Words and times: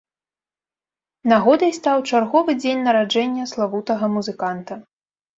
Нагодай 1.33 1.71
стаў 1.79 1.97
чарговы 2.09 2.55
дзень 2.61 2.81
нараджэння 2.87 3.45
славутага 3.51 4.05
музыканта. 4.15 4.73